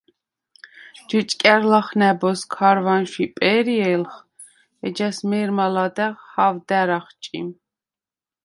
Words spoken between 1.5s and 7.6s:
ლახ ნა̈ბოზს ქარვანშვ იპვე̄რჲე̄ლხ, ეჯას მე̄რმა ლადა̈ღ ჰა̄ვდა̈რ ახჭიმ.